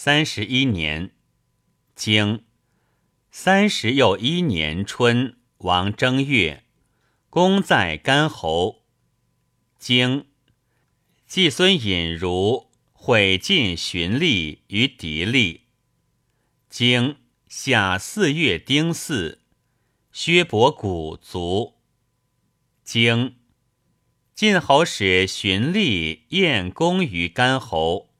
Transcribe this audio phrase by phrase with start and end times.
[0.00, 1.10] 三十一年，
[1.96, 2.44] 经
[3.32, 6.62] 三十又一年春，王正月，
[7.28, 8.84] 公在干侯。
[9.76, 10.28] 经
[11.26, 15.62] 季孙隐如毁晋荀立于狄利。
[16.70, 17.16] 经
[17.48, 19.40] 夏四月丁巳，
[20.12, 21.74] 薛伯古卒。
[22.84, 23.34] 经
[24.32, 28.14] 晋侯使荀立宴公于干侯。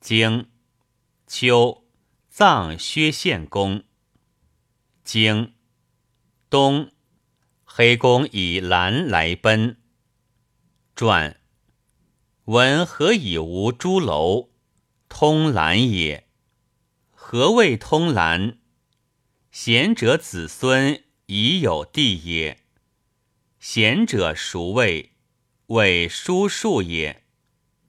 [0.00, 0.46] 经
[1.32, 1.84] 秋，
[2.28, 3.84] 葬薛献公。
[5.04, 5.54] 经
[6.50, 6.90] 冬，
[7.62, 9.80] 黑公以兰来奔。
[10.96, 11.40] 传
[12.46, 14.50] 闻何以无朱楼？
[15.08, 16.26] 通兰也。
[17.12, 18.58] 何谓通兰？
[19.52, 22.64] 贤者子孙已有地也。
[23.60, 25.12] 贤者孰谓？
[25.66, 27.22] 谓叔树也。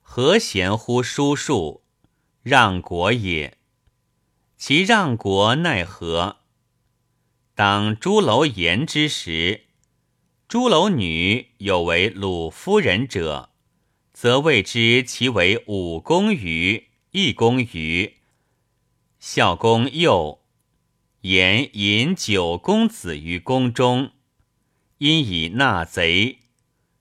[0.00, 1.81] 何贤乎叔树？
[2.42, 3.56] 让国也。
[4.56, 6.38] 其让国奈何？
[7.54, 9.66] 当朱楼言之时，
[10.48, 13.50] 朱楼女有为鲁夫人者，
[14.12, 18.14] 则谓之其为武公于义公于
[19.18, 20.40] 孝公幼，
[21.20, 24.10] 言引九公子于宫中，
[24.98, 26.38] 因以纳贼，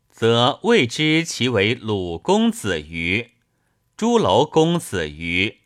[0.09, 3.31] 则谓之其为鲁公子于
[4.01, 5.59] 朱楼公子于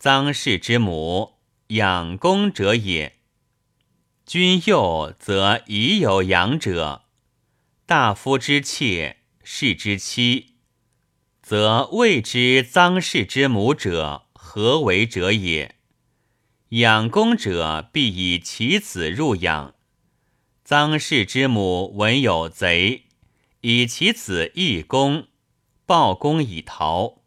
[0.00, 1.34] 臧氏之母
[1.66, 3.18] 养公者也。
[4.24, 7.02] 君幼则已有养者，
[7.84, 10.54] 大夫之妾，士之妻，
[11.42, 15.76] 则谓之臧氏之母者何为者也？
[16.70, 19.74] 养公者必以其子入养，
[20.66, 23.04] 臧氏之母闻有贼，
[23.60, 25.26] 以其子义公，
[25.90, 27.22] 报公以逃。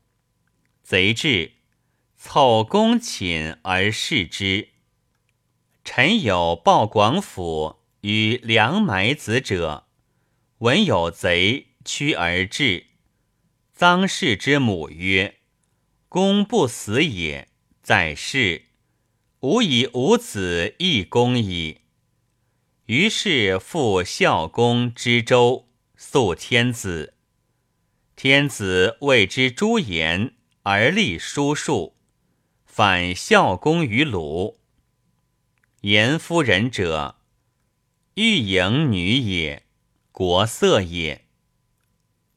[0.83, 1.51] 贼至，
[2.15, 4.69] 凑公寝而视之。
[5.83, 9.87] 臣有报广府与梁买子者，
[10.59, 12.85] 闻有贼，趋而至。
[13.77, 15.39] 臧氏之母曰
[16.07, 17.49] ：“公不死也，
[17.81, 18.67] 在世。
[19.41, 21.81] 吾以吾子亦公矣。”
[22.87, 27.12] 于是复孝公之周，肃天子。
[28.15, 31.95] 天子谓之朱颜，而立叔庶，
[32.65, 34.59] 反孝公于鲁。
[35.81, 37.17] 颜夫人者，
[38.13, 39.63] 玉莹女也，
[40.11, 41.25] 国色也。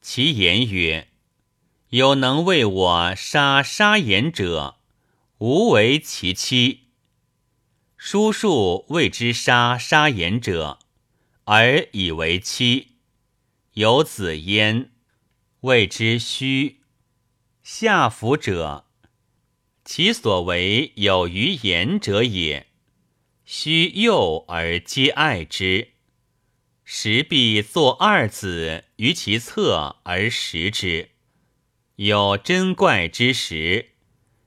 [0.00, 1.08] 其言曰
[1.90, 4.78] ：“有能为我杀杀颜者，
[5.38, 6.84] 吾为其妻。”
[7.98, 10.78] 叔庶谓之杀杀颜者，
[11.44, 12.96] 而以为妻。
[13.74, 14.90] 有子焉，
[15.66, 16.82] 谓之虚。
[17.64, 18.84] 下服者，
[19.84, 22.68] 其所为有于言者也。
[23.44, 25.88] 虚幼而皆爱之，
[26.84, 31.10] 时必作二子于其侧而食之。
[31.96, 33.90] 有珍怪之时，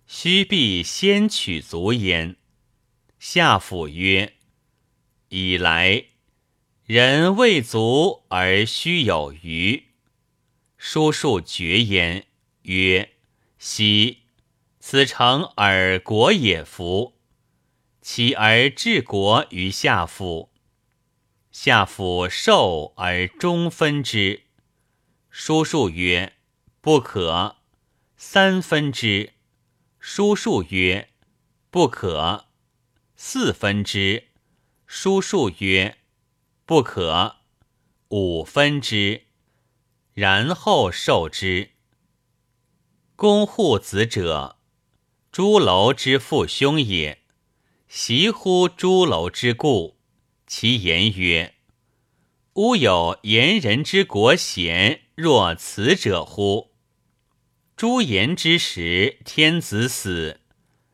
[0.07, 2.37] 须必先取足焉。
[3.19, 4.35] 下府曰
[5.27, 6.05] ：“以来
[6.85, 9.83] 人未足而须有余。”
[10.81, 12.25] 叔庶绝焉，
[12.61, 13.15] 曰
[13.59, 14.19] ：“昔
[14.79, 17.19] 此诚尔国也夫。”
[18.01, 20.51] 起而治国于下府，
[21.51, 24.43] 下府受而中分之。
[25.29, 26.37] 叔庶曰
[26.79, 27.57] ：“不可。”
[28.15, 29.33] 三分之。
[29.99, 31.09] 叔庶曰
[31.69, 32.45] ：“不可。”
[33.17, 34.29] 四分之。
[34.87, 35.97] 叔庶曰
[36.65, 37.35] ：“不可。”
[38.07, 39.25] 五分之，
[40.19, 41.69] 然后受之。
[43.15, 44.57] 公护子者，
[45.31, 47.19] 朱楼之父兄也。
[47.87, 49.95] 习乎朱楼之故，
[50.45, 51.53] 其言曰
[52.55, 56.71] ：“吾有言人之国贤若此者乎？”
[57.77, 60.41] 朱言之时，天子死，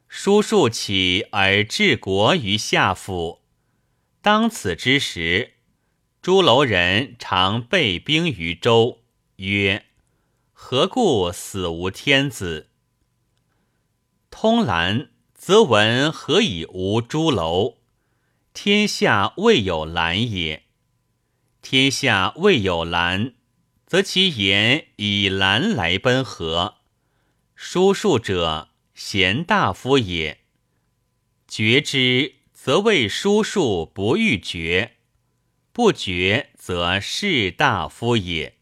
[0.07, 3.42] 叔庶起而治国于下府。
[4.21, 5.54] 当此之时，
[6.21, 9.00] 朱楼人常备兵于周，
[9.37, 9.85] 曰
[10.53, 12.69] ：“何故死无天子？”
[14.31, 15.09] 通兰。
[15.37, 17.75] 则闻何以无朱楼？
[18.51, 20.63] 天下未有兰也。
[21.61, 23.35] 天下未有兰，
[23.85, 26.77] 则其言以兰来奔何？
[27.53, 30.39] 叔庶者，贤大夫也。
[31.47, 34.93] 绝之，则谓叔庶不欲绝；
[35.71, 38.57] 不绝，则士大夫也。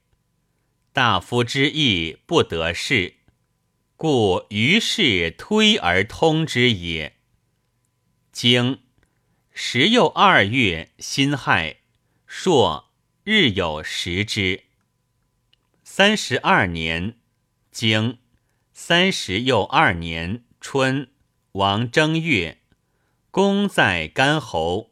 [0.94, 3.16] 大夫之义不得势，
[3.98, 7.18] 故于是推而通之也。
[8.32, 8.84] 经
[9.52, 11.78] 时又二月辛亥，
[12.28, 12.92] 朔
[13.24, 14.66] 日有食之。
[15.84, 17.18] 三十二年，
[17.72, 18.20] 经
[18.72, 21.10] 三十又二年春，
[21.54, 22.60] 王正月，
[23.32, 24.92] 公在干侯。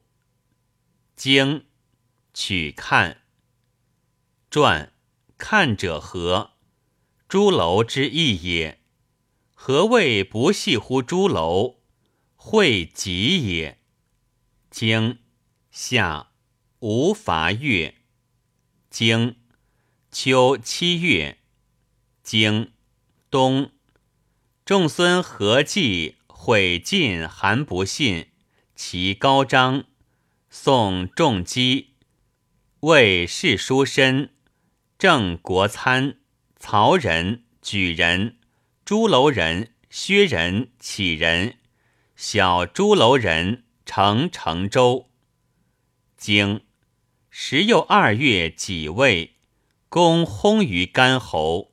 [1.16, 1.68] 经
[2.34, 3.22] 取看
[4.50, 4.91] 传，
[5.44, 6.52] 看者何？
[7.28, 8.80] 朱楼之意也。
[9.56, 11.78] 何谓不系乎朱楼？
[12.36, 13.80] 会吉也。
[14.70, 15.18] 经
[15.72, 16.34] 夏
[16.82, 17.96] 无伐月。
[18.92, 19.38] 经
[20.12, 21.40] 秋七月。
[22.22, 22.72] 经
[23.32, 23.72] 冬
[24.64, 28.28] 仲孙何忌会晋韩不信，
[28.76, 29.86] 其高张。
[30.52, 31.96] 宋仲基
[32.82, 34.36] 为世书申
[35.02, 36.20] 郑国参
[36.60, 38.38] 曹人举人
[38.86, 41.58] 朱楼人薛人杞人
[42.16, 45.10] 小朱楼人成成州。
[46.16, 46.62] 经
[47.32, 49.38] 时又二月己未，
[49.90, 51.71] 公薨于干侯。